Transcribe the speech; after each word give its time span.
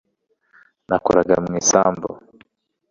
Nakoraga 0.87 1.35
mu 1.45 1.53
isambu 1.61 2.09